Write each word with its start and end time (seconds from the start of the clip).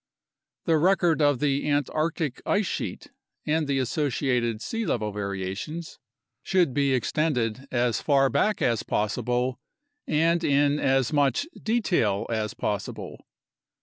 The 0.65 0.79
record 0.79 1.21
of 1.21 1.37
the 1.37 1.69
Antarctic 1.69 2.41
ice 2.43 2.65
sheet 2.65 3.11
(and 3.45 3.67
the 3.67 3.77
associated 3.77 4.59
sea 4.59 4.83
level 4.83 5.11
variations) 5.11 5.99
should 6.41 6.73
be 6.73 6.95
extended 6.95 7.67
as 7.69 8.01
far 8.01 8.27
back 8.27 8.63
as 8.63 8.81
possible 8.81 9.59
and 10.07 10.43
in 10.43 10.79
as 10.79 11.13
much 11.13 11.47
detail 11.61 12.25
as 12.31 12.55
possible. 12.55 13.27